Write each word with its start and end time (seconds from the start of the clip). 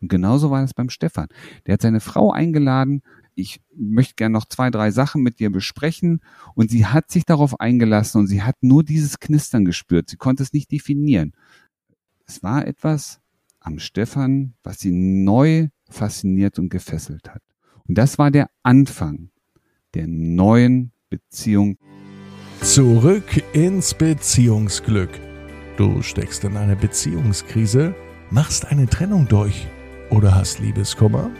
Und 0.00 0.08
genauso 0.08 0.50
war 0.50 0.62
das 0.62 0.74
beim 0.74 0.90
Stefan. 0.90 1.28
Der 1.66 1.74
hat 1.74 1.82
seine 1.82 2.00
Frau 2.00 2.32
eingeladen, 2.32 3.02
ich 3.34 3.60
möchte 3.74 4.14
gerne 4.16 4.32
noch 4.32 4.44
zwei, 4.44 4.70
drei 4.70 4.90
Sachen 4.90 5.22
mit 5.22 5.40
dir 5.40 5.50
besprechen. 5.50 6.20
Und 6.54 6.70
sie 6.70 6.86
hat 6.86 7.10
sich 7.10 7.24
darauf 7.24 7.58
eingelassen 7.60 8.18
und 8.20 8.26
sie 8.26 8.42
hat 8.42 8.56
nur 8.60 8.84
dieses 8.84 9.18
Knistern 9.18 9.64
gespürt. 9.64 10.10
Sie 10.10 10.16
konnte 10.16 10.42
es 10.42 10.52
nicht 10.52 10.70
definieren. 10.70 11.32
Es 12.26 12.42
war 12.42 12.66
etwas 12.66 13.20
am 13.58 13.78
Stefan, 13.78 14.54
was 14.62 14.78
sie 14.78 14.92
neu 14.92 15.68
fasziniert 15.88 16.58
und 16.58 16.68
gefesselt 16.68 17.30
hat. 17.30 17.42
Und 17.88 17.98
das 17.98 18.18
war 18.18 18.30
der 18.30 18.50
Anfang 18.62 19.30
der 19.94 20.06
neuen 20.06 20.92
Beziehung. 21.08 21.76
Zurück 22.62 23.42
ins 23.52 23.94
Beziehungsglück. 23.94 25.10
Du 25.76 26.02
steckst 26.02 26.44
in 26.44 26.56
einer 26.56 26.76
Beziehungskrise, 26.76 27.94
machst 28.30 28.66
eine 28.66 28.86
Trennung 28.86 29.26
durch 29.28 29.66
oder 30.10 30.34
hast 30.34 30.58
Liebeskummer? 30.60 31.30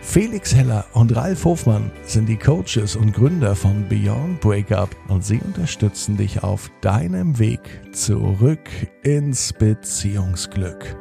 Felix 0.00 0.54
Heller 0.54 0.84
und 0.94 1.14
Ralf 1.14 1.44
Hofmann 1.44 1.90
sind 2.02 2.28
die 2.28 2.36
Coaches 2.36 2.96
und 2.96 3.12
Gründer 3.12 3.54
von 3.54 3.88
Beyond 3.88 4.40
Breakup 4.40 4.90
und 5.08 5.24
sie 5.24 5.38
unterstützen 5.38 6.16
dich 6.16 6.42
auf 6.42 6.70
deinem 6.80 7.38
Weg 7.38 7.60
zurück 7.92 8.68
ins 9.04 9.52
Beziehungsglück. 9.52 10.96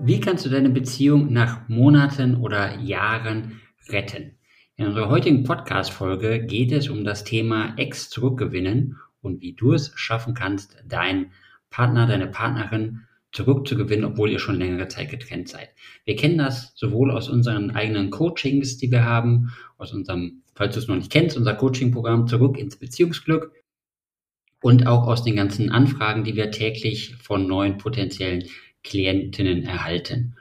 Wie 0.00 0.18
kannst 0.18 0.44
du 0.44 0.50
deine 0.50 0.70
Beziehung 0.70 1.32
nach 1.32 1.68
Monaten 1.68 2.36
oder 2.36 2.78
Jahren 2.80 3.60
retten? 3.88 4.32
In 4.76 4.86
unserer 4.86 5.08
heutigen 5.08 5.44
Podcast-Folge 5.44 6.46
geht 6.46 6.72
es 6.72 6.88
um 6.88 7.04
das 7.04 7.22
Thema 7.22 7.74
Ex 7.76 8.10
zurückgewinnen 8.10 8.96
und 9.22 9.40
wie 9.42 9.52
du 9.52 9.74
es 9.74 9.92
schaffen 9.94 10.34
kannst, 10.34 10.82
deinen 10.88 11.32
Partner, 11.70 12.06
deine 12.06 12.26
Partnerin 12.26 13.02
zurückzugewinnen, 13.32 14.04
obwohl 14.04 14.30
ihr 14.30 14.38
schon 14.38 14.58
längere 14.58 14.88
Zeit 14.88 15.10
getrennt 15.10 15.48
seid. 15.48 15.70
Wir 16.04 16.16
kennen 16.16 16.38
das 16.38 16.72
sowohl 16.74 17.10
aus 17.10 17.28
unseren 17.28 17.70
eigenen 17.70 18.10
Coachings, 18.10 18.76
die 18.76 18.90
wir 18.90 19.04
haben, 19.04 19.52
aus 19.78 19.92
unserem, 19.92 20.42
falls 20.54 20.74
du 20.74 20.80
es 20.80 20.88
noch 20.88 20.96
nicht 20.96 21.12
kennst, 21.12 21.36
unser 21.36 21.54
Coaching-Programm 21.54 22.26
Zurück 22.26 22.58
ins 22.58 22.76
Beziehungsglück 22.76 23.52
und 24.62 24.86
auch 24.86 25.06
aus 25.06 25.22
den 25.22 25.36
ganzen 25.36 25.70
Anfragen, 25.70 26.24
die 26.24 26.36
wir 26.36 26.50
täglich 26.50 27.16
von 27.16 27.46
neuen 27.46 27.78
potenziellen 27.78 28.44
Klientinnen 28.82 29.64
erhalten. 29.64 30.36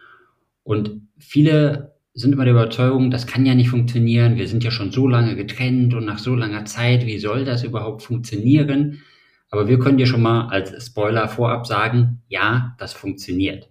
Und 0.63 1.01
viele 1.17 1.95
sind 2.13 2.33
immer 2.33 2.43
der 2.43 2.53
Überzeugung, 2.53 3.11
das 3.11 3.27
kann 3.27 3.45
ja 3.45 3.55
nicht 3.55 3.69
funktionieren, 3.69 4.35
wir 4.35 4.47
sind 4.47 4.63
ja 4.63 4.71
schon 4.71 4.91
so 4.91 5.07
lange 5.07 5.35
getrennt 5.35 5.93
und 5.93 6.05
nach 6.05 6.19
so 6.19 6.35
langer 6.35 6.65
Zeit, 6.65 7.05
wie 7.05 7.19
soll 7.19 7.45
das 7.45 7.63
überhaupt 7.63 8.01
funktionieren? 8.01 9.01
Aber 9.49 9.67
wir 9.67 9.79
können 9.79 9.97
dir 9.97 10.05
schon 10.05 10.21
mal 10.21 10.47
als 10.49 10.85
Spoiler 10.85 11.27
vorab 11.27 11.65
sagen, 11.65 12.21
ja, 12.27 12.75
das 12.77 12.93
funktioniert. 12.93 13.69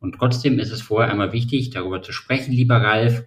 Und 0.00 0.16
trotzdem 0.16 0.58
ist 0.58 0.70
es 0.70 0.82
vorher 0.82 1.10
einmal 1.10 1.32
wichtig, 1.32 1.70
darüber 1.70 2.02
zu 2.02 2.12
sprechen, 2.12 2.52
lieber 2.52 2.76
Ralf, 2.76 3.24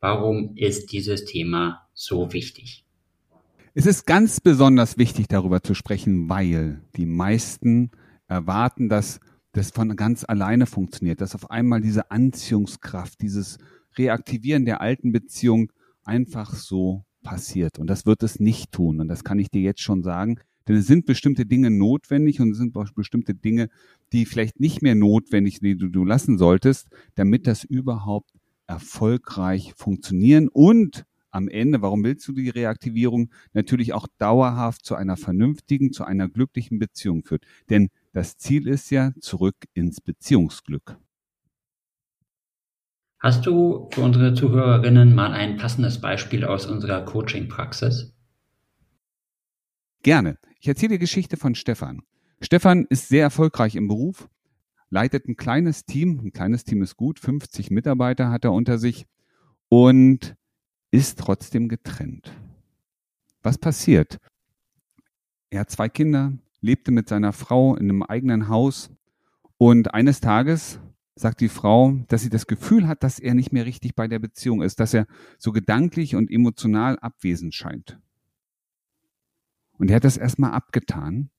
warum 0.00 0.56
ist 0.56 0.92
dieses 0.92 1.24
Thema 1.24 1.86
so 1.92 2.32
wichtig? 2.32 2.84
Es 3.74 3.84
ist 3.84 4.06
ganz 4.06 4.40
besonders 4.40 4.96
wichtig, 4.96 5.28
darüber 5.28 5.62
zu 5.62 5.74
sprechen, 5.74 6.30
weil 6.30 6.80
die 6.96 7.06
meisten 7.06 7.90
erwarten, 8.26 8.88
dass 8.88 9.20
das 9.52 9.70
von 9.70 9.94
ganz 9.96 10.24
alleine 10.26 10.66
funktioniert, 10.66 11.20
dass 11.20 11.34
auf 11.34 11.50
einmal 11.50 11.80
diese 11.80 12.10
Anziehungskraft, 12.10 13.20
dieses 13.20 13.58
Reaktivieren 13.96 14.64
der 14.64 14.80
alten 14.80 15.12
Beziehung 15.12 15.72
einfach 16.04 16.54
so 16.54 17.04
passiert. 17.22 17.78
Und 17.78 17.88
das 17.88 18.06
wird 18.06 18.22
es 18.22 18.40
nicht 18.40 18.72
tun. 18.72 19.00
Und 19.00 19.08
das 19.08 19.24
kann 19.24 19.38
ich 19.38 19.50
dir 19.50 19.62
jetzt 19.62 19.80
schon 19.80 20.02
sagen. 20.02 20.40
Denn 20.68 20.76
es 20.76 20.86
sind 20.86 21.06
bestimmte 21.06 21.46
Dinge 21.46 21.70
notwendig 21.70 22.40
und 22.40 22.50
es 22.50 22.58
sind 22.58 22.76
bestimmte 22.94 23.34
Dinge, 23.34 23.68
die 24.12 24.26
vielleicht 24.26 24.60
nicht 24.60 24.82
mehr 24.82 24.94
notwendig, 24.94 25.60
die 25.60 25.76
du, 25.76 25.88
du 25.88 26.04
lassen 26.04 26.38
solltest, 26.38 26.88
damit 27.14 27.46
das 27.46 27.64
überhaupt 27.64 28.32
erfolgreich 28.66 29.74
funktionieren 29.76 30.48
und 30.48 31.04
am 31.30 31.48
Ende, 31.48 31.82
warum 31.82 32.02
willst 32.02 32.26
du 32.28 32.32
die 32.32 32.48
Reaktivierung, 32.48 33.30
natürlich 33.52 33.92
auch 33.92 34.06
dauerhaft 34.18 34.84
zu 34.86 34.94
einer 34.94 35.18
vernünftigen, 35.18 35.92
zu 35.92 36.04
einer 36.04 36.28
glücklichen 36.28 36.78
Beziehung 36.78 37.24
führt. 37.24 37.44
Denn 37.68 37.90
das 38.14 38.38
Ziel 38.38 38.66
ist 38.66 38.90
ja 38.90 39.12
zurück 39.20 39.56
ins 39.74 40.00
Beziehungsglück. 40.00 40.96
Hast 43.18 43.44
du 43.44 43.88
für 43.92 44.00
unsere 44.00 44.32
Zuhörerinnen 44.32 45.14
mal 45.14 45.32
ein 45.32 45.58
passendes 45.58 46.00
Beispiel 46.00 46.44
aus 46.44 46.64
unserer 46.64 47.04
Coaching-Praxis? 47.04 48.14
Gerne. 50.02 50.38
Ich 50.60 50.68
erzähle 50.68 50.94
die 50.94 50.98
Geschichte 50.98 51.36
von 51.36 51.54
Stefan. 51.54 52.02
Stefan 52.40 52.86
ist 52.88 53.08
sehr 53.08 53.22
erfolgreich 53.22 53.76
im 53.76 53.88
Beruf, 53.88 54.28
leitet 54.90 55.26
ein 55.26 55.36
kleines 55.36 55.84
Team, 55.84 56.20
ein 56.24 56.32
kleines 56.32 56.64
Team 56.64 56.82
ist 56.82 56.96
gut, 56.96 57.18
50 57.18 57.70
Mitarbeiter 57.70 58.30
hat 58.30 58.44
er 58.44 58.52
unter 58.52 58.78
sich 58.78 59.06
und 59.68 60.36
ist 60.90 61.18
trotzdem 61.18 61.68
getrennt. 61.68 62.32
Was 63.42 63.58
passiert? 63.58 64.18
Er 65.50 65.60
hat 65.60 65.70
zwei 65.70 65.88
Kinder, 65.88 66.32
lebte 66.60 66.90
mit 66.90 67.08
seiner 67.08 67.32
Frau 67.32 67.76
in 67.76 67.90
einem 67.90 68.02
eigenen 68.02 68.48
Haus 68.48 68.90
und 69.58 69.94
eines 69.94 70.20
Tages 70.20 70.80
sagt 71.14 71.40
die 71.40 71.48
Frau, 71.48 71.92
dass 72.08 72.22
sie 72.22 72.30
das 72.30 72.46
Gefühl 72.46 72.86
hat, 72.86 73.02
dass 73.02 73.18
er 73.18 73.34
nicht 73.34 73.52
mehr 73.52 73.64
richtig 73.64 73.94
bei 73.94 74.06
der 74.06 74.18
Beziehung 74.18 74.62
ist, 74.62 74.80
dass 74.80 74.92
er 74.92 75.06
so 75.38 75.52
gedanklich 75.52 76.14
und 76.14 76.30
emotional 76.30 76.98
abwesend 76.98 77.54
scheint. 77.54 77.98
Und 79.78 79.90
er 79.90 79.96
hat 79.96 80.04
das 80.04 80.16
erstmal 80.16 80.52
abgetan. 80.52 81.30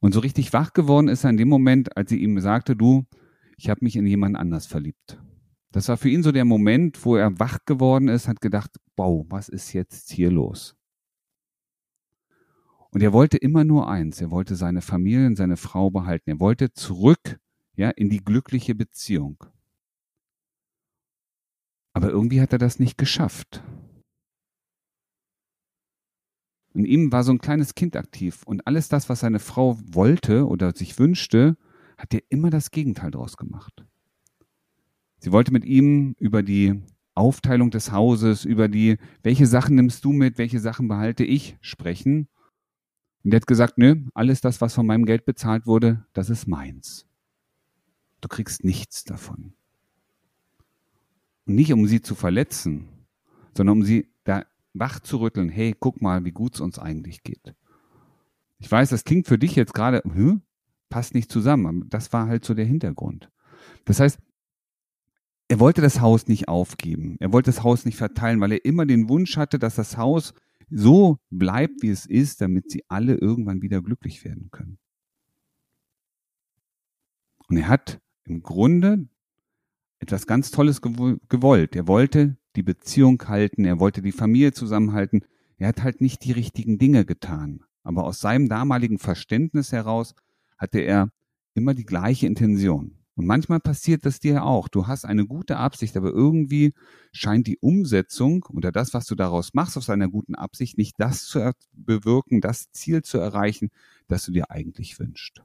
Und 0.00 0.12
so 0.12 0.20
richtig 0.20 0.52
wach 0.52 0.72
geworden 0.72 1.08
ist 1.08 1.24
er 1.24 1.30
in 1.30 1.36
dem 1.36 1.48
Moment, 1.48 1.96
als 1.96 2.10
sie 2.10 2.20
ihm 2.22 2.38
sagte, 2.40 2.74
du, 2.76 3.06
ich 3.56 3.70
habe 3.70 3.84
mich 3.84 3.96
in 3.96 4.06
jemand 4.06 4.36
anders 4.36 4.66
verliebt. 4.66 5.20
Das 5.70 5.88
war 5.88 5.96
für 5.96 6.10
ihn 6.10 6.22
so 6.22 6.32
der 6.32 6.44
Moment, 6.44 7.04
wo 7.04 7.16
er 7.16 7.38
wach 7.38 7.58
geworden 7.64 8.08
ist, 8.08 8.28
hat 8.28 8.40
gedacht, 8.40 8.70
wow, 8.96 9.24
was 9.28 9.48
ist 9.48 9.72
jetzt 9.72 10.12
hier 10.12 10.30
los? 10.30 10.76
Und 12.90 13.02
er 13.02 13.14
wollte 13.14 13.38
immer 13.38 13.64
nur 13.64 13.88
eins, 13.88 14.20
er 14.20 14.30
wollte 14.30 14.54
seine 14.54 14.82
Familie 14.82 15.26
und 15.26 15.36
seine 15.36 15.56
Frau 15.56 15.90
behalten. 15.90 16.28
Er 16.28 16.40
wollte 16.40 16.74
zurück, 16.74 17.40
ja, 17.74 17.88
in 17.88 18.10
die 18.10 18.22
glückliche 18.22 18.74
Beziehung. 18.74 19.42
Aber 21.94 22.10
irgendwie 22.10 22.42
hat 22.42 22.52
er 22.52 22.58
das 22.58 22.78
nicht 22.78 22.98
geschafft. 22.98 23.62
In 26.74 26.84
ihm 26.84 27.12
war 27.12 27.22
so 27.22 27.32
ein 27.32 27.38
kleines 27.38 27.74
Kind 27.74 27.96
aktiv 27.96 28.42
und 28.44 28.66
alles 28.66 28.88
das, 28.88 29.08
was 29.08 29.20
seine 29.20 29.40
Frau 29.40 29.78
wollte 29.84 30.46
oder 30.46 30.72
sich 30.74 30.98
wünschte, 30.98 31.56
hat 31.98 32.14
er 32.14 32.22
immer 32.30 32.50
das 32.50 32.70
Gegenteil 32.70 33.10
draus 33.10 33.36
gemacht. 33.36 33.84
Sie 35.18 35.32
wollte 35.32 35.52
mit 35.52 35.64
ihm 35.64 36.16
über 36.18 36.42
die 36.42 36.82
Aufteilung 37.14 37.70
des 37.70 37.92
Hauses, 37.92 38.44
über 38.44 38.68
die, 38.68 38.96
welche 39.22 39.46
Sachen 39.46 39.76
nimmst 39.76 40.04
du 40.04 40.12
mit, 40.12 40.38
welche 40.38 40.60
Sachen 40.60 40.88
behalte 40.88 41.24
ich, 41.24 41.58
sprechen. 41.60 42.28
Und 43.22 43.32
er 43.32 43.36
hat 43.36 43.46
gesagt, 43.46 43.76
nö, 43.76 43.96
alles 44.14 44.40
das, 44.40 44.60
was 44.60 44.74
von 44.74 44.86
meinem 44.86 45.04
Geld 45.04 45.24
bezahlt 45.24 45.66
wurde, 45.66 46.06
das 46.12 46.30
ist 46.30 46.48
meins. 46.48 47.06
Du 48.20 48.28
kriegst 48.28 48.64
nichts 48.64 49.04
davon. 49.04 49.52
Und 51.46 51.54
nicht 51.54 51.72
um 51.72 51.86
sie 51.86 52.00
zu 52.00 52.14
verletzen, 52.14 52.88
sondern 53.54 53.78
um 53.78 53.84
sie 53.84 54.11
wach 54.74 55.00
zu 55.00 55.18
rütteln, 55.18 55.48
hey, 55.48 55.74
guck 55.78 56.00
mal, 56.00 56.24
wie 56.24 56.32
gut 56.32 56.54
es 56.54 56.60
uns 56.60 56.78
eigentlich 56.78 57.22
geht. 57.22 57.54
Ich 58.58 58.70
weiß, 58.70 58.90
das 58.90 59.04
klingt 59.04 59.26
für 59.26 59.38
dich 59.38 59.56
jetzt 59.56 59.74
gerade, 59.74 60.02
hm, 60.04 60.42
passt 60.88 61.14
nicht 61.14 61.30
zusammen, 61.30 61.88
das 61.88 62.12
war 62.12 62.26
halt 62.26 62.44
so 62.44 62.54
der 62.54 62.64
Hintergrund. 62.64 63.30
Das 63.84 64.00
heißt, 64.00 64.18
er 65.48 65.60
wollte 65.60 65.82
das 65.82 66.00
Haus 66.00 66.28
nicht 66.28 66.48
aufgeben, 66.48 67.16
er 67.20 67.32
wollte 67.32 67.50
das 67.50 67.62
Haus 67.62 67.84
nicht 67.84 67.96
verteilen, 67.96 68.40
weil 68.40 68.52
er 68.52 68.64
immer 68.64 68.86
den 68.86 69.08
Wunsch 69.08 69.36
hatte, 69.36 69.58
dass 69.58 69.74
das 69.74 69.96
Haus 69.96 70.34
so 70.70 71.18
bleibt, 71.30 71.82
wie 71.82 71.90
es 71.90 72.06
ist, 72.06 72.40
damit 72.40 72.70
sie 72.70 72.84
alle 72.88 73.14
irgendwann 73.14 73.60
wieder 73.60 73.82
glücklich 73.82 74.24
werden 74.24 74.50
können. 74.50 74.78
Und 77.48 77.58
er 77.58 77.68
hat 77.68 78.00
im 78.24 78.42
Grunde 78.42 79.08
etwas 79.98 80.26
ganz 80.26 80.50
Tolles 80.50 80.80
gewollt. 80.80 81.76
Er 81.76 81.86
wollte 81.86 82.36
die 82.56 82.62
Beziehung 82.62 83.22
halten, 83.26 83.64
er 83.64 83.80
wollte 83.80 84.02
die 84.02 84.12
Familie 84.12 84.52
zusammenhalten. 84.52 85.24
Er 85.58 85.68
hat 85.68 85.82
halt 85.82 86.00
nicht 86.00 86.24
die 86.24 86.32
richtigen 86.32 86.78
Dinge 86.78 87.04
getan. 87.04 87.64
Aber 87.82 88.04
aus 88.04 88.20
seinem 88.20 88.48
damaligen 88.48 88.98
Verständnis 88.98 89.72
heraus 89.72 90.14
hatte 90.58 90.80
er 90.80 91.10
immer 91.54 91.74
die 91.74 91.84
gleiche 91.84 92.26
Intention. 92.26 92.98
Und 93.14 93.26
manchmal 93.26 93.60
passiert 93.60 94.06
das 94.06 94.20
dir 94.20 94.44
auch. 94.44 94.68
Du 94.68 94.86
hast 94.86 95.04
eine 95.04 95.26
gute 95.26 95.58
Absicht, 95.58 95.96
aber 95.96 96.10
irgendwie 96.10 96.72
scheint 97.12 97.46
die 97.46 97.58
Umsetzung 97.58 98.44
oder 98.48 98.72
das, 98.72 98.94
was 98.94 99.06
du 99.06 99.14
daraus 99.14 99.52
machst 99.52 99.76
aus 99.76 99.90
einer 99.90 100.08
guten 100.08 100.34
Absicht, 100.34 100.78
nicht 100.78 100.94
das 100.98 101.24
zu 101.26 101.52
bewirken, 101.72 102.40
das 102.40 102.70
Ziel 102.72 103.02
zu 103.02 103.18
erreichen, 103.18 103.70
das 104.08 104.24
du 104.24 104.32
dir 104.32 104.50
eigentlich 104.50 104.98
wünschst. 104.98 105.42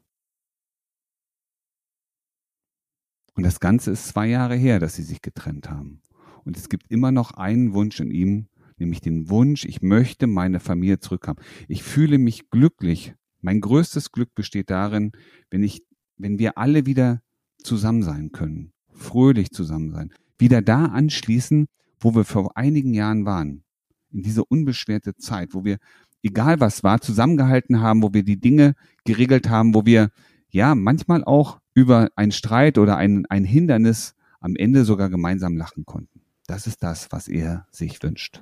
Und 3.33 3.43
das 3.43 3.59
Ganze 3.59 3.91
ist 3.91 4.07
zwei 4.07 4.27
Jahre 4.27 4.55
her, 4.55 4.79
dass 4.79 4.95
sie 4.95 5.03
sich 5.03 5.21
getrennt 5.21 5.69
haben. 5.69 6.01
Und 6.47 6.55
es 6.55 6.69
gibt 6.69 6.89
immer 6.89 7.11
noch 7.11 7.31
einen 7.31 7.73
Wunsch 7.73 7.99
in 7.99 8.09
ihm, 8.09 8.47
nämlich 8.77 9.01
den 9.01 9.29
Wunsch, 9.29 9.65
ich 9.65 9.81
möchte 9.81 10.27
meine 10.27 10.61
Familie 10.61 10.97
zurückhaben. 10.97 11.43
Ich 11.67 11.83
fühle 11.83 12.17
mich 12.17 12.49
glücklich. 12.49 13.13
Mein 13.41 13.59
größtes 13.59 14.13
Glück 14.13 14.33
besteht 14.33 14.69
darin, 14.69 15.11
wenn 15.51 15.61
ich, 15.61 15.83
wenn 16.15 16.39
wir 16.39 16.57
alle 16.57 16.85
wieder 16.85 17.21
zusammen 17.61 18.01
sein 18.01 18.31
können. 18.31 18.71
fröhlich 18.93 19.51
zusammen 19.51 19.91
sein. 19.91 20.13
Wieder 20.39 20.61
da 20.61 20.85
anschließen, 20.85 21.67
wo 21.99 22.15
wir 22.15 22.23
vor 22.23 22.55
einigen 22.55 22.93
Jahren 22.93 23.25
waren. 23.25 23.63
In 24.09 24.23
diese 24.23 24.45
unbeschwerte 24.45 25.15
Zeit, 25.15 25.53
wo 25.53 25.65
wir, 25.65 25.79
egal 26.23 26.61
was 26.61 26.81
war, 26.81 27.01
zusammengehalten 27.01 27.81
haben, 27.81 28.01
wo 28.01 28.13
wir 28.13 28.23
die 28.23 28.39
Dinge 28.39 28.73
geregelt 29.03 29.49
haben, 29.49 29.75
wo 29.75 29.85
wir, 29.85 30.11
ja, 30.49 30.75
manchmal 30.75 31.25
auch 31.25 31.59
über 31.73 32.07
einen 32.15 32.31
Streit 32.31 32.77
oder 32.77 32.95
ein, 32.95 33.25
ein 33.25 33.43
Hindernis 33.43 34.15
am 34.39 34.55
Ende 34.55 34.85
sogar 34.85 35.09
gemeinsam 35.09 35.57
lachen 35.57 35.85
konnten. 35.85 36.21
Das 36.47 36.65
ist 36.65 36.81
das, 36.81 37.11
was 37.11 37.27
er 37.27 37.67
sich 37.71 38.01
wünscht. 38.01 38.41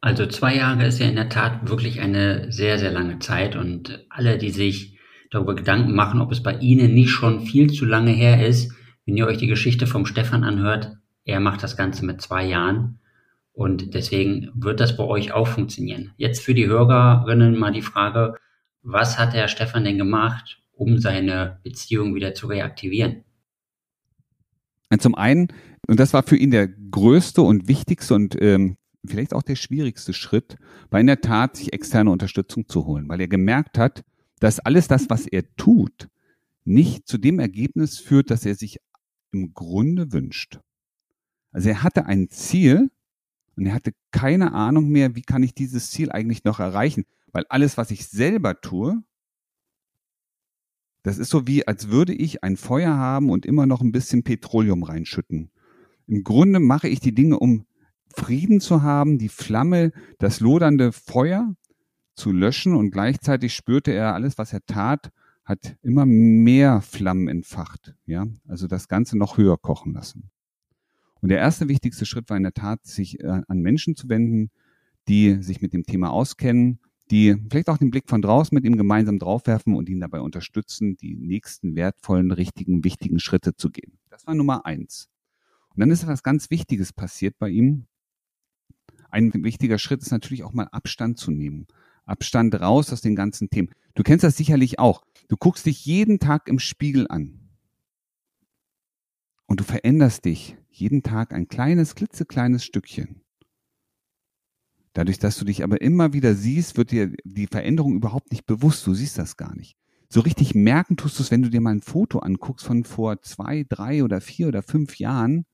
Also 0.00 0.26
zwei 0.26 0.56
Jahre 0.56 0.86
ist 0.86 0.98
ja 0.98 1.06
in 1.06 1.16
der 1.16 1.28
Tat 1.28 1.68
wirklich 1.68 2.00
eine 2.00 2.50
sehr, 2.50 2.78
sehr 2.78 2.92
lange 2.92 3.18
Zeit 3.18 3.56
und 3.56 4.06
alle, 4.08 4.38
die 4.38 4.50
sich 4.50 4.98
darüber 5.30 5.54
Gedanken 5.54 5.94
machen, 5.94 6.20
ob 6.20 6.32
es 6.32 6.42
bei 6.42 6.54
Ihnen 6.58 6.94
nicht 6.94 7.10
schon 7.10 7.46
viel 7.46 7.72
zu 7.72 7.84
lange 7.84 8.12
her 8.12 8.46
ist, 8.46 8.72
wenn 9.04 9.16
ihr 9.16 9.26
euch 9.26 9.38
die 9.38 9.46
Geschichte 9.46 9.86
vom 9.86 10.06
Stefan 10.06 10.44
anhört, 10.44 10.96
er 11.24 11.40
macht 11.40 11.62
das 11.62 11.76
Ganze 11.76 12.04
mit 12.04 12.20
zwei 12.20 12.44
Jahren 12.44 13.00
und 13.52 13.94
deswegen 13.94 14.50
wird 14.54 14.80
das 14.80 14.96
bei 14.96 15.04
euch 15.04 15.32
auch 15.32 15.48
funktionieren. 15.48 16.12
Jetzt 16.16 16.42
für 16.42 16.54
die 16.54 16.66
Hörerinnen 16.66 17.58
mal 17.58 17.72
die 17.72 17.82
Frage, 17.82 18.34
was 18.82 19.18
hat 19.18 19.34
der 19.34 19.48
Stefan 19.48 19.84
denn 19.84 19.98
gemacht, 19.98 20.62
um 20.72 20.98
seine 20.98 21.58
Beziehung 21.62 22.14
wieder 22.14 22.34
zu 22.34 22.46
reaktivieren? 22.46 23.24
Zum 24.98 25.14
einen, 25.14 25.48
und 25.88 26.00
das 26.00 26.12
war 26.12 26.22
für 26.22 26.36
ihn 26.36 26.50
der 26.50 26.68
größte 26.68 27.42
und 27.42 27.68
wichtigste 27.68 28.14
und 28.14 28.36
ähm, 28.40 28.76
vielleicht 29.04 29.34
auch 29.34 29.42
der 29.42 29.56
schwierigste 29.56 30.12
Schritt, 30.12 30.56
war 30.90 31.00
in 31.00 31.06
der 31.06 31.20
Tat, 31.20 31.56
sich 31.56 31.72
externe 31.72 32.10
Unterstützung 32.10 32.68
zu 32.68 32.86
holen, 32.86 33.08
weil 33.08 33.20
er 33.20 33.28
gemerkt 33.28 33.78
hat, 33.78 34.04
dass 34.40 34.60
alles 34.60 34.88
das, 34.88 35.08
was 35.10 35.26
er 35.26 35.44
tut, 35.56 36.08
nicht 36.64 37.06
zu 37.06 37.18
dem 37.18 37.38
Ergebnis 37.38 37.98
führt, 37.98 38.30
das 38.30 38.44
er 38.44 38.54
sich 38.54 38.78
im 39.32 39.54
Grunde 39.54 40.12
wünscht. 40.12 40.60
Also 41.52 41.68
er 41.68 41.82
hatte 41.82 42.06
ein 42.06 42.28
Ziel 42.28 42.90
und 43.56 43.66
er 43.66 43.74
hatte 43.74 43.92
keine 44.10 44.52
Ahnung 44.52 44.88
mehr, 44.88 45.14
wie 45.14 45.22
kann 45.22 45.42
ich 45.42 45.54
dieses 45.54 45.90
Ziel 45.90 46.10
eigentlich 46.10 46.44
noch 46.44 46.60
erreichen, 46.60 47.04
weil 47.32 47.44
alles, 47.48 47.76
was 47.76 47.90
ich 47.90 48.08
selber 48.08 48.60
tue, 48.60 49.02
das 51.06 51.18
ist 51.18 51.30
so 51.30 51.46
wie, 51.46 51.64
als 51.68 51.88
würde 51.88 52.12
ich 52.12 52.42
ein 52.42 52.56
Feuer 52.56 52.96
haben 52.96 53.30
und 53.30 53.46
immer 53.46 53.64
noch 53.64 53.80
ein 53.80 53.92
bisschen 53.92 54.24
Petroleum 54.24 54.82
reinschütten. 54.82 55.52
Im 56.08 56.24
Grunde 56.24 56.58
mache 56.58 56.88
ich 56.88 56.98
die 56.98 57.14
Dinge, 57.14 57.38
um 57.38 57.64
Frieden 58.12 58.60
zu 58.60 58.82
haben, 58.82 59.16
die 59.16 59.28
Flamme, 59.28 59.92
das 60.18 60.40
lodernde 60.40 60.90
Feuer 60.90 61.54
zu 62.16 62.32
löschen 62.32 62.74
und 62.74 62.90
gleichzeitig 62.90 63.54
spürte 63.54 63.92
er, 63.92 64.14
alles, 64.14 64.36
was 64.36 64.52
er 64.52 64.66
tat, 64.66 65.12
hat 65.44 65.76
immer 65.80 66.06
mehr 66.06 66.80
Flammen 66.80 67.28
entfacht. 67.28 67.94
Ja, 68.06 68.26
also 68.48 68.66
das 68.66 68.88
Ganze 68.88 69.16
noch 69.16 69.38
höher 69.38 69.58
kochen 69.58 69.92
lassen. 69.92 70.30
Und 71.20 71.28
der 71.28 71.38
erste 71.38 71.68
wichtigste 71.68 72.04
Schritt 72.04 72.28
war 72.30 72.36
in 72.36 72.42
der 72.42 72.52
Tat, 72.52 72.84
sich 72.84 73.20
äh, 73.20 73.42
an 73.46 73.60
Menschen 73.60 73.94
zu 73.94 74.08
wenden, 74.08 74.50
die 75.06 75.40
sich 75.40 75.62
mit 75.62 75.72
dem 75.72 75.84
Thema 75.84 76.10
auskennen, 76.10 76.80
die 77.10 77.36
vielleicht 77.50 77.68
auch 77.68 77.78
den 77.78 77.90
Blick 77.90 78.08
von 78.08 78.22
draußen 78.22 78.54
mit 78.54 78.64
ihm 78.64 78.76
gemeinsam 78.76 79.18
draufwerfen 79.18 79.74
und 79.74 79.88
ihn 79.88 80.00
dabei 80.00 80.20
unterstützen, 80.20 80.96
die 80.96 81.14
nächsten 81.14 81.76
wertvollen, 81.76 82.32
richtigen, 82.32 82.84
wichtigen 82.84 83.20
Schritte 83.20 83.54
zu 83.54 83.70
gehen. 83.70 83.98
Das 84.10 84.26
war 84.26 84.34
Nummer 84.34 84.66
eins. 84.66 85.08
Und 85.68 85.80
dann 85.80 85.90
ist 85.90 86.02
etwas 86.02 86.22
ganz 86.22 86.50
Wichtiges 86.50 86.92
passiert 86.92 87.38
bei 87.38 87.50
ihm. 87.50 87.86
Ein 89.10 89.32
wichtiger 89.44 89.78
Schritt 89.78 90.02
ist 90.02 90.10
natürlich 90.10 90.42
auch 90.42 90.52
mal 90.52 90.68
Abstand 90.72 91.18
zu 91.18 91.30
nehmen. 91.30 91.66
Abstand 92.06 92.54
raus 92.54 92.92
aus 92.92 93.00
den 93.00 93.14
ganzen 93.14 93.50
Themen. 93.50 93.70
Du 93.94 94.02
kennst 94.02 94.24
das 94.24 94.36
sicherlich 94.36 94.78
auch. 94.78 95.04
Du 95.28 95.36
guckst 95.36 95.66
dich 95.66 95.84
jeden 95.84 96.18
Tag 96.18 96.48
im 96.48 96.58
Spiegel 96.58 97.06
an. 97.08 97.40
Und 99.46 99.60
du 99.60 99.64
veränderst 99.64 100.24
dich 100.24 100.56
jeden 100.70 101.02
Tag 101.02 101.32
ein 101.32 101.48
kleines, 101.48 101.94
klitzekleines 101.94 102.64
Stückchen. 102.64 103.22
Dadurch, 104.96 105.18
dass 105.18 105.36
du 105.36 105.44
dich 105.44 105.62
aber 105.62 105.82
immer 105.82 106.14
wieder 106.14 106.34
siehst, 106.34 106.78
wird 106.78 106.90
dir 106.90 107.12
die 107.22 107.48
Veränderung 107.48 107.96
überhaupt 107.96 108.30
nicht 108.30 108.46
bewusst. 108.46 108.86
Du 108.86 108.94
siehst 108.94 109.18
das 109.18 109.36
gar 109.36 109.54
nicht. 109.54 109.76
So 110.08 110.20
richtig 110.20 110.54
merken 110.54 110.96
tust 110.96 111.18
du 111.18 111.22
es, 111.22 111.30
wenn 111.30 111.42
du 111.42 111.50
dir 111.50 111.60
mal 111.60 111.74
ein 111.74 111.82
Foto 111.82 112.20
anguckst 112.20 112.64
von 112.64 112.82
vor 112.82 113.20
zwei, 113.20 113.66
drei 113.68 114.04
oder 114.04 114.22
vier 114.22 114.48
oder 114.48 114.62
fünf 114.62 114.98
Jahren 114.98 115.44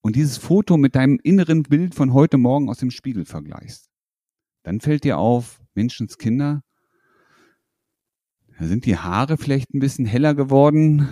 und 0.00 0.16
dieses 0.16 0.38
Foto 0.38 0.78
mit 0.78 0.94
deinem 0.94 1.18
inneren 1.24 1.64
Bild 1.64 1.94
von 1.94 2.14
heute 2.14 2.38
Morgen 2.38 2.70
aus 2.70 2.78
dem 2.78 2.90
Spiegel 2.90 3.26
vergleichst. 3.26 3.90
Dann 4.62 4.80
fällt 4.80 5.04
dir 5.04 5.18
auf, 5.18 5.60
Menschenskinder, 5.74 6.62
da 8.58 8.66
sind 8.66 8.86
die 8.86 8.96
Haare 8.96 9.36
vielleicht 9.36 9.74
ein 9.74 9.80
bisschen 9.80 10.06
heller 10.06 10.34
geworden, 10.34 11.06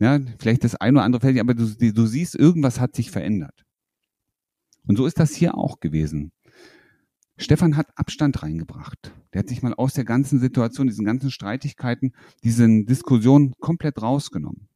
ja, 0.00 0.18
vielleicht 0.40 0.64
das 0.64 0.74
eine 0.74 0.98
oder 0.98 1.04
andere 1.04 1.20
fällt 1.20 1.36
dir, 1.36 1.42
aber 1.42 1.54
du, 1.54 1.76
du 1.76 2.06
siehst, 2.06 2.34
irgendwas 2.34 2.80
hat 2.80 2.96
sich 2.96 3.12
verändert. 3.12 3.64
Und 4.88 4.96
so 4.96 5.06
ist 5.06 5.20
das 5.20 5.32
hier 5.32 5.56
auch 5.56 5.78
gewesen. 5.78 6.32
Stefan 7.40 7.74
hat 7.76 7.96
Abstand 7.96 8.42
reingebracht. 8.42 9.14
Der 9.32 9.40
hat 9.40 9.48
sich 9.48 9.62
mal 9.62 9.72
aus 9.72 9.94
der 9.94 10.04
ganzen 10.04 10.38
Situation, 10.38 10.88
diesen 10.88 11.06
ganzen 11.06 11.30
Streitigkeiten, 11.30 12.12
diesen 12.44 12.84
Diskussionen 12.84 13.54
komplett 13.60 14.02
rausgenommen. 14.02 14.68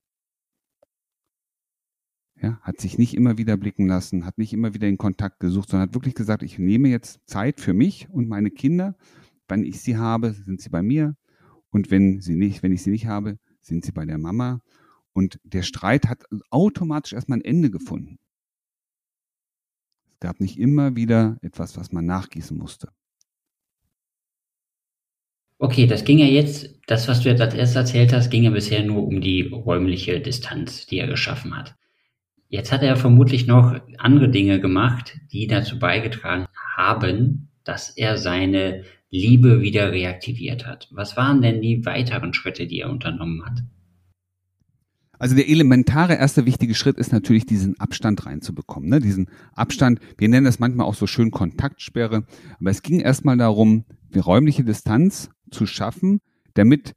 Ja, 2.41 2.59
hat 2.63 2.81
sich 2.81 2.97
nicht 2.97 3.15
immer 3.15 3.37
wieder 3.37 3.59
blicken 3.59 3.87
lassen, 3.87 4.25
hat 4.25 4.39
nicht 4.39 4.55
immer 4.55 4.73
wieder 4.73 4.89
in 4.89 4.97
Kontakt 4.97 5.41
gesucht, 5.41 5.69
sondern 5.69 5.89
hat 5.89 5.95
wirklich 5.95 6.15
gesagt, 6.15 6.43
ich 6.43 6.59
nehme 6.59 6.89
jetzt 6.89 7.21
Zeit 7.27 7.61
für 7.61 7.75
mich 7.75 8.09
und 8.09 8.29
meine 8.29 8.51
Kinder. 8.51 8.97
Wenn 9.47 9.63
ich 9.63 9.81
sie 9.81 9.99
habe, 9.99 10.33
sind 10.33 10.63
sie 10.63 10.71
bei 10.71 10.83
mir. 10.83 11.17
Und 11.71 11.91
wenn 11.91 12.23
sie 12.23 12.35
nicht, 12.35 12.63
wenn 12.63 12.73
ich 12.73 12.83
sie 12.83 12.91
nicht 12.91 13.07
habe, 13.07 13.39
sind 13.61 13.85
sie 13.85 13.93
bei 13.93 14.07
der 14.07 14.19
Mama. 14.19 14.63
Und 15.13 15.39
der 15.45 15.63
Streit 15.63 16.09
hat 16.09 16.25
automatisch 16.51 17.13
erstmal 17.13 17.39
ein 17.39 17.45
Ende 17.45 17.71
gefunden. 17.71 18.19
Gab 20.25 20.41
nicht 20.41 20.59
immer 20.59 20.97
wieder 20.97 21.37
etwas, 21.43 21.77
was 21.77 21.93
man 21.93 22.07
nachgießen 22.07 22.57
musste. 22.57 22.89
Okay, 25.59 25.87
das 25.87 26.07
ging 26.07 26.17
ja 26.17 26.25
jetzt, 26.25 26.81
das, 26.87 27.09
was 27.09 27.21
du 27.21 27.29
jetzt 27.29 27.43
als 27.43 27.53
erstes 27.53 27.77
erzählt 27.77 28.15
hast, 28.15 28.31
ging 28.31 28.45
ja 28.45 28.51
bisher 28.51 28.83
nur 28.87 29.07
um 29.07 29.21
die 29.21 29.43
räumliche 29.43 30.21
Distanz, 30.21 30.87
die 30.87 30.97
er 30.97 31.09
geschaffen 31.09 31.55
hat. 31.55 31.75
Jetzt 32.49 32.73
hat 32.73 32.83
er 32.83 32.97
vermutlich 32.97 33.47
noch 33.47 33.79
andere 33.99 34.31
Dinge 34.31 34.61
gemacht, 34.61 35.19
die 35.31 35.47
dazu 35.47 35.79
beigetragen 35.79 36.47
haben, 36.75 37.51
dass 37.63 37.91
er 37.91 38.17
seine 38.17 38.85
Liebe 39.11 39.61
wieder 39.61 39.93
reaktiviert 39.93 40.67
hat. 40.67 40.89
Was 40.91 41.19
waren 41.19 41.43
denn 41.43 41.61
die 41.61 41.85
weiteren 41.85 42.33
Schritte, 42.33 42.67
die 42.67 42.81
er 42.81 42.89
unternommen 42.89 43.45
hat? 43.45 43.59
Also 45.25 45.37
der 45.37 45.49
elementare 45.49 46.17
erste 46.17 46.45
wichtige 46.45 46.75
Schritt 46.75 46.99
ist 46.99 47.11
natürlich, 47.11 47.47
diesen 47.47 47.81
Abstand 47.81 48.27
reinzubekommen. 48.27 48.91
Ne? 48.91 49.01
Diesen 49.01 49.31
Abstand, 49.55 49.99
wir 50.19 50.29
nennen 50.29 50.45
das 50.45 50.59
manchmal 50.59 50.87
auch 50.87 50.95
so 50.95 51.07
schön 51.07 51.31
Kontaktsperre, 51.31 52.27
aber 52.61 52.71
es 52.71 52.83
ging 52.83 53.01
erstmal 53.01 53.39
darum, 53.39 53.87
die 54.15 54.19
räumliche 54.19 54.65
Distanz 54.65 55.31
zu 55.51 55.65
schaffen, 55.65 56.21
damit 56.53 56.95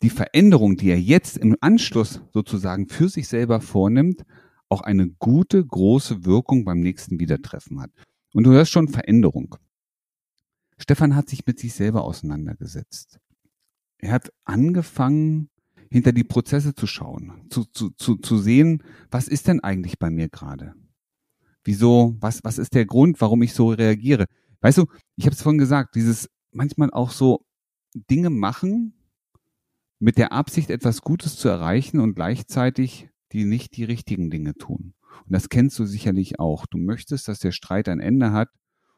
die 0.00 0.08
Veränderung, 0.08 0.78
die 0.78 0.88
er 0.88 0.98
jetzt 0.98 1.36
im 1.36 1.54
Anschluss 1.60 2.22
sozusagen 2.32 2.88
für 2.88 3.10
sich 3.10 3.28
selber 3.28 3.60
vornimmt, 3.60 4.24
auch 4.70 4.80
eine 4.80 5.10
gute, 5.10 5.62
große 5.62 6.24
Wirkung 6.24 6.64
beim 6.64 6.80
nächsten 6.80 7.20
Wiedertreffen 7.20 7.78
hat. 7.78 7.90
Und 8.32 8.44
du 8.44 8.52
hörst 8.52 8.72
schon 8.72 8.88
Veränderung. 8.88 9.56
Stefan 10.78 11.14
hat 11.14 11.28
sich 11.28 11.44
mit 11.44 11.58
sich 11.58 11.74
selber 11.74 12.04
auseinandergesetzt. 12.04 13.18
Er 13.98 14.12
hat 14.12 14.32
angefangen, 14.46 15.50
hinter 15.94 16.10
die 16.10 16.24
Prozesse 16.24 16.74
zu 16.74 16.88
schauen, 16.88 17.46
zu, 17.50 17.66
zu, 17.66 17.90
zu, 17.90 18.16
zu 18.16 18.36
sehen, 18.36 18.82
was 19.12 19.28
ist 19.28 19.46
denn 19.46 19.60
eigentlich 19.60 20.00
bei 20.00 20.10
mir 20.10 20.28
gerade? 20.28 20.74
Wieso, 21.62 22.16
was, 22.18 22.42
was 22.42 22.58
ist 22.58 22.74
der 22.74 22.84
Grund, 22.84 23.20
warum 23.20 23.42
ich 23.42 23.54
so 23.54 23.68
reagiere? 23.68 24.24
Weißt 24.60 24.78
du, 24.78 24.86
ich 25.14 25.24
habe 25.26 25.36
es 25.36 25.42
vorhin 25.42 25.60
gesagt, 25.60 25.94
dieses 25.94 26.28
manchmal 26.50 26.90
auch 26.90 27.12
so 27.12 27.46
Dinge 28.10 28.30
machen 28.30 28.94
mit 30.00 30.18
der 30.18 30.32
Absicht, 30.32 30.68
etwas 30.68 31.00
Gutes 31.00 31.36
zu 31.36 31.48
erreichen 31.48 32.00
und 32.00 32.16
gleichzeitig 32.16 33.08
die 33.30 33.44
nicht 33.44 33.76
die 33.76 33.84
richtigen 33.84 34.30
Dinge 34.30 34.54
tun. 34.54 34.94
Und 35.26 35.32
das 35.32 35.48
kennst 35.48 35.78
du 35.78 35.84
sicherlich 35.84 36.40
auch. 36.40 36.66
Du 36.66 36.76
möchtest, 36.76 37.28
dass 37.28 37.38
der 37.38 37.52
Streit 37.52 37.88
ein 37.88 38.00
Ende 38.00 38.32
hat 38.32 38.48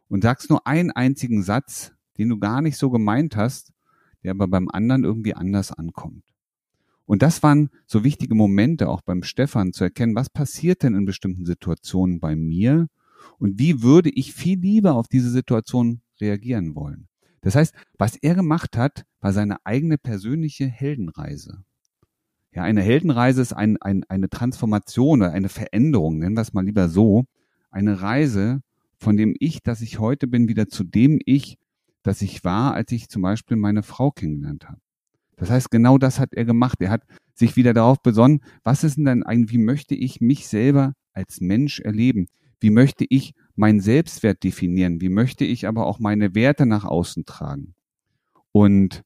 und 0.09 0.23
sagst 0.23 0.49
nur 0.49 0.67
einen 0.67 0.93
einzigen 0.93 1.43
Satz, 1.43 1.93
den 2.17 2.31
du 2.31 2.39
gar 2.39 2.63
nicht 2.63 2.79
so 2.79 2.89
gemeint 2.89 3.37
hast, 3.37 3.75
der 4.23 4.31
aber 4.31 4.49
beim 4.49 4.71
anderen 4.71 5.05
irgendwie 5.05 5.35
anders 5.35 5.73
ankommt. 5.73 6.25
Und 7.07 7.23
das 7.23 7.43
waren 7.43 7.71
so 7.87 8.05
wichtige 8.05 8.35
Momente 8.35 8.89
auch 8.89 9.01
beim 9.01 9.23
Stefan 9.23 9.73
zu 9.73 9.85
erkennen, 9.85 10.17
was 10.17 10.29
passiert 10.29 10.83
denn 10.83 10.95
in 10.95 11.05
bestimmten 11.05 11.45
Situationen 11.45 12.21
bei 12.21 12.35
mir 12.35 12.89
und 13.39 13.59
wie 13.59 13.83
würde 13.83 14.11
ich 14.11 14.35
viel 14.35 14.59
lieber 14.59 14.95
auf 14.95 15.09
diese 15.09 15.31
Situation 15.31 16.01
reagieren 16.21 16.75
wollen. 16.75 17.09
Das 17.43 17.55
heißt, 17.55 17.75
was 17.97 18.17
er 18.17 18.35
gemacht 18.35 18.77
hat, 18.77 19.05
war 19.21 19.33
seine 19.33 19.65
eigene 19.65 19.99
persönliche 19.99 20.67
Heldenreise. 20.67 21.63
Ja, 22.53 22.63
eine 22.63 22.83
Heldenreise 22.83 23.43
ist 23.43 23.53
ein, 23.53 23.77
ein, 23.81 24.03
eine 24.09 24.29
Transformation 24.29 25.21
oder 25.21 25.33
eine 25.33 25.49
Veränderung, 25.49 26.19
nennen 26.19 26.37
wir 26.37 26.41
es 26.41 26.55
mal 26.55 26.65
lieber 26.65 26.89
so. 26.89 27.27
Eine 27.71 28.01
Reise 28.01 28.63
von 28.99 29.17
dem 29.17 29.35
Ich, 29.39 29.63
das 29.63 29.81
ich 29.81 29.99
heute 29.99 30.27
bin, 30.27 30.49
wieder 30.49 30.67
zu 30.67 30.83
dem 30.83 31.21
Ich, 31.25 31.59
das 32.03 32.23
ich 32.23 32.45
war, 32.45 32.75
als 32.75 32.91
ich 32.93 33.09
zum 33.09 33.23
Beispiel 33.23 33.57
meine 33.57 33.83
Frau 33.83 34.11
kennengelernt 34.11 34.69
habe. 34.69 34.81
Das 35.37 35.51
heißt, 35.51 35.71
genau 35.71 35.99
das 35.99 36.19
hat 36.19 36.33
er 36.33 36.45
gemacht. 36.45 36.81
Er 36.81 36.91
hat 36.91 37.05
sich 37.35 37.57
wieder 37.57 37.75
darauf 37.75 38.03
besonnen, 38.03 38.41
was 38.65 38.85
ist 38.85 38.97
denn 38.97 39.05
dann 39.05 39.23
eigentlich, 39.23 39.53
wie 39.53 39.63
möchte 39.63 39.95
ich 39.95 40.21
mich 40.21 40.49
selber 40.49 40.95
als 41.13 41.41
Mensch 41.41 41.81
erleben? 41.81 42.27
Wie 42.61 42.71
möchte 42.71 43.05
ich 43.09 43.35
meinen 43.55 43.81
Selbstwert 43.81 44.43
definieren? 44.43 45.01
Wie 45.01 45.11
möchte 45.11 45.45
ich 45.45 45.67
aber 45.69 45.87
auch 45.87 45.99
meine 45.99 46.35
Werte 46.35 46.65
nach 46.65 46.85
außen 46.85 47.27
tragen? 47.27 47.75
Und 48.53 49.03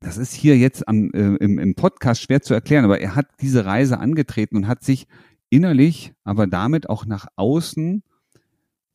das 0.00 0.18
ist 0.18 0.34
hier 0.34 0.56
jetzt 0.56 0.86
am, 0.86 1.10
äh, 1.12 1.36
im, 1.36 1.58
im 1.58 1.74
Podcast 1.74 2.22
schwer 2.22 2.42
zu 2.42 2.54
erklären, 2.54 2.84
aber 2.84 3.00
er 3.00 3.16
hat 3.16 3.26
diese 3.40 3.64
Reise 3.64 3.98
angetreten 3.98 4.56
und 4.56 4.68
hat 4.68 4.84
sich 4.84 5.06
innerlich, 5.50 6.12
aber 6.24 6.46
damit 6.46 6.88
auch 6.88 7.06
nach 7.06 7.26
außen 7.36 8.02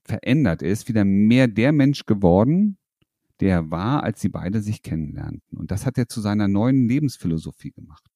verändert. 0.04 0.62
Er 0.62 0.72
ist 0.72 0.88
wieder 0.88 1.06
mehr 1.06 1.48
der 1.48 1.72
Mensch 1.72 2.06
geworden, 2.06 2.78
der 3.40 3.56
er 3.56 3.72
war, 3.72 4.04
als 4.04 4.22
sie 4.22 4.30
beide 4.30 4.62
sich 4.62 4.82
kennenlernten. 4.82 5.58
Und 5.58 5.72
das 5.72 5.86
hat 5.86 5.98
er 5.98 6.08
zu 6.08 6.22
seiner 6.22 6.48
neuen 6.48 6.88
Lebensphilosophie 6.88 7.72
gemacht. 7.72 8.10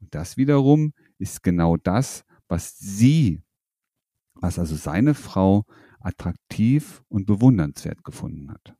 Und 0.00 0.14
das 0.14 0.36
wiederum 0.36 0.92
ist 1.18 1.42
genau 1.42 1.76
das, 1.76 2.24
was 2.48 2.78
sie, 2.78 3.42
was 4.34 4.58
also 4.58 4.76
seine 4.76 5.14
Frau 5.14 5.64
attraktiv 6.00 7.02
und 7.08 7.26
bewundernswert 7.26 8.04
gefunden 8.04 8.50
hat. 8.50 8.74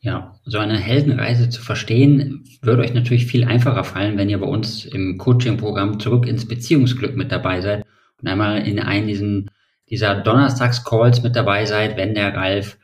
Ja, 0.00 0.38
so 0.44 0.58
eine 0.58 0.76
Heldenreise 0.76 1.48
zu 1.48 1.62
verstehen, 1.62 2.44
würde 2.60 2.82
euch 2.82 2.92
natürlich 2.92 3.24
viel 3.24 3.44
einfacher 3.44 3.84
fallen, 3.84 4.18
wenn 4.18 4.28
ihr 4.28 4.38
bei 4.38 4.46
uns 4.46 4.84
im 4.84 5.16
Coaching-Programm 5.16 5.98
zurück 5.98 6.26
ins 6.26 6.46
Beziehungsglück 6.46 7.16
mit 7.16 7.32
dabei 7.32 7.62
seid 7.62 7.86
und 8.20 8.28
einmal 8.28 8.66
in 8.68 8.78
einen 8.78 9.06
diesen, 9.06 9.50
dieser 9.88 10.14
Donnerstags-Calls 10.20 11.22
mit 11.22 11.36
dabei 11.36 11.64
seid, 11.64 11.96
wenn 11.96 12.14
der 12.14 12.34
Ralf 12.34 12.76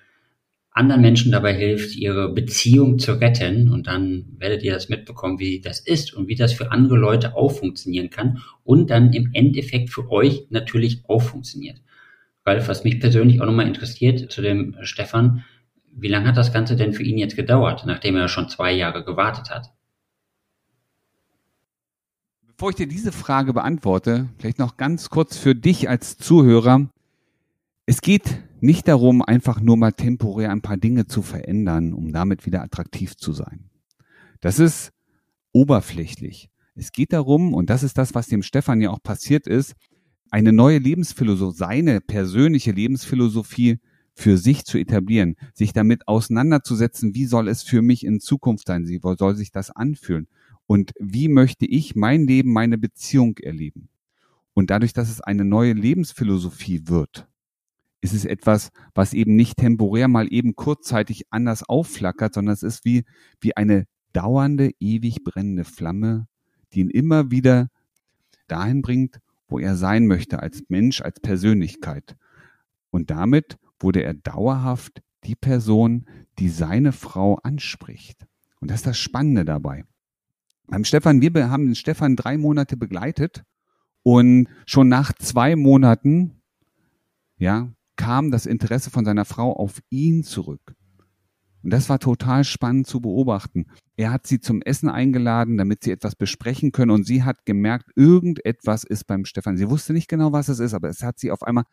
anderen 0.70 1.02
Menschen 1.02 1.32
dabei 1.32 1.54
hilft, 1.54 1.96
ihre 1.96 2.32
Beziehung 2.32 2.98
zu 2.98 3.12
retten. 3.14 3.68
Und 3.68 3.86
dann 3.86 4.26
werdet 4.38 4.62
ihr 4.62 4.72
das 4.72 4.88
mitbekommen, 4.88 5.38
wie 5.38 5.60
das 5.60 5.80
ist 5.80 6.14
und 6.14 6.28
wie 6.28 6.36
das 6.36 6.52
für 6.52 6.70
andere 6.70 6.96
Leute 6.96 7.36
auch 7.36 7.50
funktionieren 7.50 8.10
kann 8.10 8.42
und 8.64 8.90
dann 8.90 9.12
im 9.12 9.30
Endeffekt 9.32 9.90
für 9.90 10.10
euch 10.10 10.46
natürlich 10.50 11.02
auch 11.08 11.22
funktioniert. 11.22 11.82
Ralf, 12.46 12.68
was 12.68 12.84
mich 12.84 13.00
persönlich 13.00 13.40
auch 13.40 13.46
nochmal 13.46 13.66
interessiert 13.66 14.30
zu 14.30 14.42
dem 14.42 14.76
Stefan, 14.82 15.44
wie 15.92 16.08
lange 16.08 16.28
hat 16.28 16.36
das 16.36 16.52
Ganze 16.52 16.76
denn 16.76 16.92
für 16.92 17.02
ihn 17.02 17.18
jetzt 17.18 17.36
gedauert, 17.36 17.84
nachdem 17.84 18.16
er 18.16 18.28
schon 18.28 18.48
zwei 18.48 18.72
Jahre 18.72 19.04
gewartet 19.04 19.50
hat? 19.50 19.72
Bevor 22.46 22.70
ich 22.70 22.76
dir 22.76 22.86
diese 22.86 23.12
Frage 23.12 23.52
beantworte, 23.52 24.28
vielleicht 24.38 24.58
noch 24.58 24.76
ganz 24.76 25.10
kurz 25.10 25.36
für 25.36 25.54
dich 25.54 25.88
als 25.88 26.18
Zuhörer. 26.18 26.88
Es 27.86 28.02
geht 28.02 28.38
nicht 28.62 28.88
darum, 28.88 29.22
einfach 29.22 29.60
nur 29.60 29.76
mal 29.76 29.92
temporär 29.92 30.50
ein 30.50 30.62
paar 30.62 30.76
Dinge 30.76 31.06
zu 31.06 31.22
verändern, 31.22 31.92
um 31.92 32.12
damit 32.12 32.46
wieder 32.46 32.62
attraktiv 32.62 33.16
zu 33.16 33.32
sein. 33.32 33.70
Das 34.40 34.58
ist 34.58 34.92
oberflächlich. 35.52 36.50
Es 36.74 36.92
geht 36.92 37.12
darum, 37.12 37.52
und 37.54 37.68
das 37.68 37.82
ist 37.82 37.98
das, 37.98 38.14
was 38.14 38.28
dem 38.28 38.42
Stefan 38.42 38.80
ja 38.80 38.90
auch 38.90 39.02
passiert 39.02 39.46
ist, 39.46 39.74
eine 40.30 40.52
neue 40.52 40.78
Lebensphilosophie, 40.78 41.58
seine 41.58 42.00
persönliche 42.00 42.70
Lebensphilosophie 42.72 43.80
für 44.14 44.36
sich 44.36 44.64
zu 44.64 44.78
etablieren, 44.78 45.36
sich 45.54 45.72
damit 45.72 46.06
auseinanderzusetzen, 46.06 47.14
wie 47.14 47.26
soll 47.26 47.48
es 47.48 47.62
für 47.62 47.82
mich 47.82 48.04
in 48.04 48.20
Zukunft 48.20 48.68
sein, 48.68 48.86
wie 48.86 49.00
soll 49.18 49.34
sich 49.34 49.50
das 49.50 49.70
anfühlen 49.70 50.28
und 50.66 50.92
wie 51.00 51.28
möchte 51.28 51.66
ich 51.66 51.96
mein 51.96 52.26
Leben, 52.26 52.52
meine 52.52 52.78
Beziehung 52.78 53.38
erleben. 53.38 53.88
Und 54.52 54.70
dadurch, 54.70 54.92
dass 54.92 55.10
es 55.10 55.20
eine 55.20 55.44
neue 55.44 55.72
Lebensphilosophie 55.72 56.86
wird, 56.86 57.26
ist 58.00 58.14
es 58.14 58.24
etwas, 58.24 58.70
was 58.94 59.12
eben 59.12 59.36
nicht 59.36 59.58
temporär 59.58 60.08
mal 60.08 60.32
eben 60.32 60.56
kurzzeitig 60.56 61.24
anders 61.30 61.68
aufflackert, 61.68 62.34
sondern 62.34 62.54
es 62.54 62.62
ist 62.62 62.84
wie, 62.84 63.04
wie 63.40 63.56
eine 63.56 63.86
dauernde, 64.12 64.70
ewig 64.80 65.22
brennende 65.22 65.64
Flamme, 65.64 66.26
die 66.72 66.80
ihn 66.80 66.90
immer 66.90 67.30
wieder 67.30 67.68
dahin 68.48 68.82
bringt, 68.82 69.20
wo 69.48 69.58
er 69.58 69.76
sein 69.76 70.06
möchte 70.06 70.40
als 70.40 70.62
Mensch, 70.68 71.00
als 71.00 71.20
Persönlichkeit. 71.20 72.16
Und 72.90 73.10
damit 73.10 73.58
wurde 73.78 74.02
er 74.02 74.14
dauerhaft 74.14 75.02
die 75.24 75.36
Person, 75.36 76.06
die 76.38 76.48
seine 76.48 76.92
Frau 76.92 77.36
anspricht. 77.36 78.26
Und 78.60 78.70
das 78.70 78.80
ist 78.80 78.86
das 78.86 78.98
Spannende 78.98 79.44
dabei. 79.44 79.84
Beim 80.66 80.84
Stefan, 80.84 81.20
wir 81.20 81.50
haben 81.50 81.66
den 81.66 81.74
Stefan 81.74 82.16
drei 82.16 82.38
Monate 82.38 82.76
begleitet 82.76 83.44
und 84.02 84.48
schon 84.66 84.88
nach 84.88 85.12
zwei 85.12 85.56
Monaten, 85.56 86.40
ja, 87.38 87.72
kam 88.00 88.30
das 88.30 88.46
Interesse 88.46 88.88
von 88.90 89.04
seiner 89.04 89.26
Frau 89.26 89.52
auf 89.52 89.82
ihn 89.90 90.24
zurück. 90.24 90.74
Und 91.62 91.70
das 91.70 91.90
war 91.90 91.98
total 91.98 92.44
spannend 92.44 92.86
zu 92.86 93.02
beobachten. 93.02 93.66
Er 93.98 94.10
hat 94.10 94.26
sie 94.26 94.40
zum 94.40 94.62
Essen 94.62 94.88
eingeladen, 94.88 95.58
damit 95.58 95.84
sie 95.84 95.90
etwas 95.90 96.16
besprechen 96.16 96.72
können. 96.72 96.92
Und 96.92 97.06
sie 97.06 97.24
hat 97.24 97.44
gemerkt, 97.44 97.90
irgendetwas 97.96 98.84
ist 98.84 99.06
beim 99.06 99.26
Stefan. 99.26 99.58
Sie 99.58 99.68
wusste 99.68 99.92
nicht 99.92 100.08
genau, 100.08 100.32
was 100.32 100.48
es 100.48 100.60
ist, 100.60 100.72
aber 100.72 100.88
es 100.88 101.02
hat 101.02 101.18
sie 101.18 101.30
auf 101.30 101.42
einmal 101.42 101.64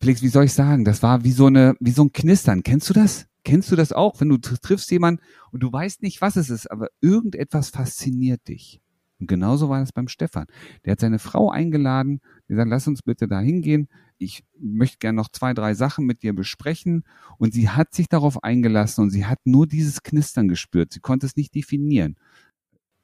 Felix, 0.00 0.22
wie 0.22 0.28
soll 0.28 0.44
ich 0.44 0.52
sagen? 0.52 0.84
Das 0.84 1.02
war 1.02 1.24
wie 1.24 1.32
so 1.32 1.46
eine, 1.46 1.74
wie 1.80 1.90
so 1.90 2.04
ein 2.04 2.12
Knistern. 2.12 2.62
Kennst 2.62 2.88
du 2.88 2.94
das? 2.94 3.26
Kennst 3.42 3.72
du 3.72 3.76
das 3.76 3.92
auch, 3.92 4.20
wenn 4.20 4.28
du 4.28 4.38
triffst 4.38 4.88
jemanden 4.92 5.20
und 5.50 5.64
du 5.64 5.72
weißt 5.72 6.02
nicht, 6.02 6.20
was 6.20 6.36
es 6.36 6.48
ist, 6.48 6.70
aber 6.70 6.86
irgendetwas 7.00 7.70
fasziniert 7.70 8.46
dich? 8.46 8.80
Und 9.20 9.26
genauso 9.26 9.68
war 9.68 9.80
das 9.80 9.92
beim 9.92 10.08
Stefan. 10.08 10.46
Der 10.84 10.92
hat 10.92 11.00
seine 11.00 11.18
Frau 11.18 11.50
eingeladen, 11.50 12.20
die 12.48 12.54
sagt, 12.54 12.70
lass 12.70 12.86
uns 12.86 13.02
bitte 13.02 13.26
da 13.26 13.40
hingehen. 13.40 13.88
Ich 14.18 14.44
möchte 14.58 14.98
gerne 14.98 15.16
noch 15.16 15.28
zwei, 15.28 15.54
drei 15.54 15.74
Sachen 15.74 16.06
mit 16.06 16.22
dir 16.22 16.34
besprechen. 16.34 17.04
Und 17.36 17.52
sie 17.52 17.68
hat 17.68 17.94
sich 17.94 18.08
darauf 18.08 18.42
eingelassen 18.44 19.02
und 19.02 19.10
sie 19.10 19.26
hat 19.26 19.40
nur 19.44 19.66
dieses 19.66 20.02
Knistern 20.02 20.48
gespürt. 20.48 20.92
Sie 20.92 21.00
konnte 21.00 21.26
es 21.26 21.36
nicht 21.36 21.54
definieren. 21.54 22.16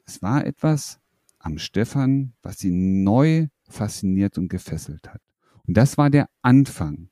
Es 0.06 0.22
war 0.22 0.46
etwas 0.46 1.00
am 1.38 1.58
Stefan, 1.58 2.32
was 2.42 2.58
sie 2.58 2.70
neu 2.70 3.48
fasziniert 3.68 4.38
und 4.38 4.48
gefesselt 4.48 5.08
hat. 5.08 5.20
Und 5.66 5.76
das 5.76 5.98
war 5.98 6.10
der 6.10 6.28
Anfang 6.42 7.08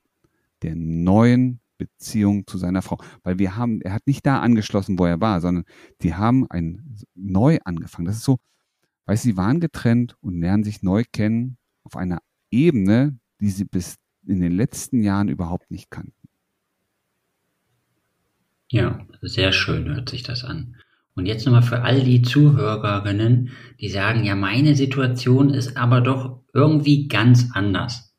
der 0.61 0.75
neuen 0.75 1.59
Beziehung 1.77 2.47
zu 2.47 2.57
seiner 2.57 2.81
Frau. 2.81 2.97
Weil 3.23 3.39
wir 3.39 3.55
haben, 3.55 3.81
er 3.81 3.93
hat 3.93 4.07
nicht 4.07 4.25
da 4.25 4.39
angeschlossen, 4.39 4.97
wo 4.97 5.05
er 5.05 5.19
war, 5.19 5.41
sondern 5.41 5.65
die 6.01 6.13
haben 6.13 6.49
ein 6.49 6.97
neu 7.15 7.59
angefangen. 7.65 8.05
Das 8.05 8.17
ist 8.17 8.23
so, 8.23 8.39
weil 9.05 9.17
sie 9.17 9.37
waren 9.37 9.59
getrennt 9.59 10.15
und 10.21 10.39
lernen 10.39 10.63
sich 10.63 10.81
neu 10.83 11.03
kennen 11.11 11.57
auf 11.83 11.95
einer 11.95 12.19
Ebene, 12.51 13.19
die 13.39 13.49
sie 13.49 13.65
bis 13.65 13.95
in 14.25 14.39
den 14.39 14.53
letzten 14.53 15.03
Jahren 15.03 15.27
überhaupt 15.27 15.69
nicht 15.71 15.89
kannten. 15.89 16.29
Ja, 18.69 19.05
sehr 19.21 19.51
schön 19.51 19.93
hört 19.93 20.09
sich 20.09 20.23
das 20.23 20.43
an. 20.43 20.77
Und 21.15 21.27
jetzt 21.27 21.45
nochmal 21.45 21.61
für 21.61 21.83
all 21.83 22.03
die 22.03 22.23
Zuhörerinnen, 22.23 23.51
die 23.79 23.89
sagen, 23.89 24.23
ja, 24.23 24.35
meine 24.35 24.75
Situation 24.75 25.53
ist 25.53 25.77
aber 25.77 26.01
doch 26.01 26.41
irgendwie 26.53 27.07
ganz 27.07 27.49
anders. 27.53 28.15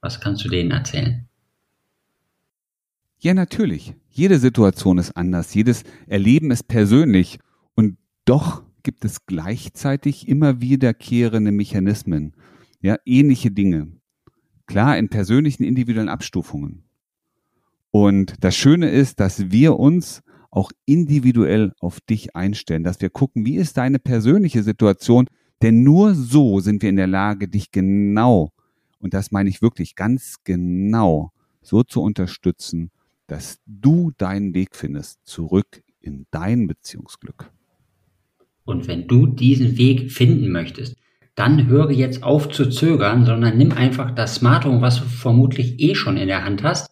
Was 0.00 0.20
kannst 0.20 0.44
du 0.44 0.48
denen 0.48 0.70
erzählen? 0.70 1.28
Ja, 3.18 3.34
natürlich. 3.34 3.94
Jede 4.08 4.38
Situation 4.38 4.98
ist 4.98 5.16
anders. 5.16 5.52
Jedes 5.52 5.82
Erleben 6.06 6.50
ist 6.50 6.68
persönlich. 6.68 7.38
Und 7.74 7.98
doch 8.24 8.62
gibt 8.82 9.04
es 9.04 9.26
gleichzeitig 9.26 10.28
immer 10.28 10.60
wiederkehrende 10.60 11.52
Mechanismen. 11.52 12.34
Ja, 12.80 12.96
ähnliche 13.04 13.50
Dinge. 13.50 13.88
Klar, 14.66 14.98
in 14.98 15.08
persönlichen 15.08 15.64
individuellen 15.64 16.08
Abstufungen. 16.08 16.84
Und 17.90 18.34
das 18.40 18.56
Schöne 18.56 18.90
ist, 18.90 19.20
dass 19.20 19.50
wir 19.50 19.78
uns 19.78 20.22
auch 20.50 20.70
individuell 20.86 21.72
auf 21.80 22.00
dich 22.00 22.36
einstellen, 22.36 22.84
dass 22.84 23.00
wir 23.00 23.10
gucken, 23.10 23.44
wie 23.44 23.56
ist 23.56 23.76
deine 23.76 23.98
persönliche 23.98 24.62
Situation, 24.62 25.26
denn 25.62 25.82
nur 25.82 26.14
so 26.14 26.60
sind 26.60 26.82
wir 26.82 26.88
in 26.88 26.96
der 26.96 27.06
Lage, 27.06 27.48
dich 27.48 27.70
genau 27.70 28.52
und 29.00 29.14
das 29.14 29.32
meine 29.32 29.48
ich 29.48 29.62
wirklich 29.62 29.96
ganz 29.96 30.36
genau, 30.44 31.32
so 31.62 31.82
zu 31.82 32.02
unterstützen, 32.02 32.90
dass 33.26 33.58
du 33.66 34.12
deinen 34.16 34.54
Weg 34.54 34.76
findest, 34.76 35.24
zurück 35.24 35.82
in 36.00 36.26
dein 36.30 36.66
Beziehungsglück. 36.66 37.50
Und 38.70 38.88
wenn 38.88 39.06
du 39.06 39.26
diesen 39.26 39.76
Weg 39.76 40.10
finden 40.10 40.50
möchtest, 40.50 40.96
dann 41.34 41.66
höre 41.66 41.90
jetzt 41.90 42.22
auf 42.22 42.48
zu 42.48 42.68
zögern, 42.70 43.24
sondern 43.26 43.56
nimm 43.56 43.72
einfach 43.72 44.10
das 44.10 44.36
Smartphone, 44.36 44.80
was 44.80 44.98
du 44.98 45.04
vermutlich 45.04 45.80
eh 45.80 45.94
schon 45.94 46.16
in 46.16 46.28
der 46.28 46.44
Hand 46.44 46.62
hast, 46.62 46.90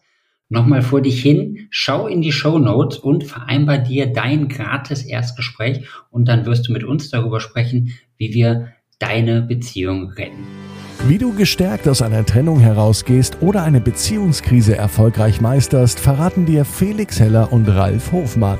nochmal 0.49 0.81
vor 0.81 1.01
dich 1.01 1.21
hin, 1.21 1.67
schau 1.69 2.07
in 2.07 2.21
die 2.21 2.31
Show 2.31 2.57
Notes 2.57 2.97
und 2.97 3.23
vereinbar 3.23 3.77
dir 3.77 4.07
dein 4.07 4.47
gratis 4.47 5.03
Erstgespräch 5.03 5.87
und 6.09 6.27
dann 6.27 6.45
wirst 6.45 6.67
du 6.67 6.73
mit 6.73 6.83
uns 6.83 7.09
darüber 7.09 7.39
sprechen, 7.39 7.93
wie 8.17 8.33
wir 8.33 8.73
deine 8.97 9.41
Beziehung 9.41 10.09
retten. 10.09 10.47
Wie 11.07 11.17
du 11.17 11.33
gestärkt 11.33 11.87
aus 11.87 12.01
einer 12.01 12.25
Trennung 12.25 12.59
herausgehst 12.59 13.37
oder 13.39 13.63
eine 13.63 13.79
Beziehungskrise 13.79 14.75
erfolgreich 14.75 15.39
meisterst, 15.39 15.99
verraten 15.99 16.45
dir 16.45 16.65
Felix 16.65 17.19
Heller 17.19 17.53
und 17.53 17.69
Ralf 17.69 18.11
Hofmann. 18.11 18.59